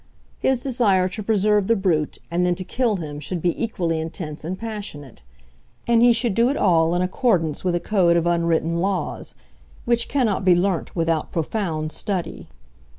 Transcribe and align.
His 0.39 0.63
desire 0.63 1.07
to 1.09 1.21
preserve 1.21 1.67
the 1.67 1.75
brute 1.75 2.17
and 2.31 2.43
then 2.43 2.55
to 2.55 2.63
kill 2.63 2.95
him 2.95 3.19
should 3.19 3.39
be 3.39 3.63
equally 3.63 3.99
intense 3.99 4.43
and 4.43 4.57
passionate. 4.57 5.21
And 5.85 6.01
he 6.01 6.11
should 6.11 6.33
do 6.33 6.49
it 6.49 6.57
all 6.57 6.95
in 6.95 7.03
accordance 7.03 7.63
with 7.63 7.75
a 7.75 7.79
code 7.79 8.17
of 8.17 8.25
unwritten 8.25 8.77
laws, 8.77 9.35
which 9.85 10.07
cannot 10.09 10.43
be 10.43 10.55
learnt 10.55 10.95
without 10.95 11.31
profound 11.31 11.91
study. 11.91 12.47